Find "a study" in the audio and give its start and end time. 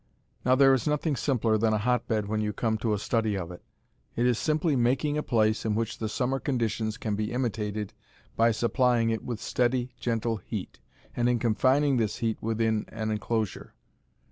2.95-3.37